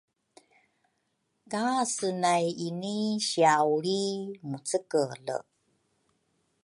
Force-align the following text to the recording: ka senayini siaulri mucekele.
ka 1.51 1.65
senayini 1.95 2.97
siaulri 3.27 4.01
mucekele. 4.49 5.35